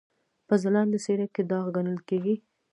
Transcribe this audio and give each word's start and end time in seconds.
په 0.47 0.53
ځلانده 0.63 0.99
څېره 1.05 1.27
کې 1.33 1.41
داغ 1.51 1.65
ګڼل 1.75 1.99
کېږي. 2.09 2.35